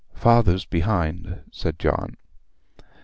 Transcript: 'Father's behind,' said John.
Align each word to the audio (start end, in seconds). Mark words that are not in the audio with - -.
'Father's 0.15 0.65
behind,' 0.65 1.41
said 1.51 1.77
John. 1.77 2.17